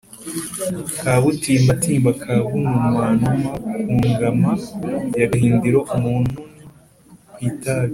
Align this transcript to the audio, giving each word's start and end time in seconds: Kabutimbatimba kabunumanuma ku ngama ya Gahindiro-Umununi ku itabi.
Kabutimbatimba 1.01 2.09
kabunumanuma 2.23 3.51
ku 3.89 3.95
ngama 4.09 4.51
ya 5.19 5.25
Gahindiro-Umununi 5.31 6.33
ku 7.33 7.39
itabi. 7.49 7.89